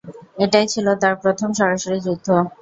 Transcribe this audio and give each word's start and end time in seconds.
এটাই 0.43 0.65
ছিল 0.67 0.87
তার 1.01 1.15
প্রথম 1.23 1.49
সরাসরি 1.59 1.97
যুদ্ধ। 2.05 2.27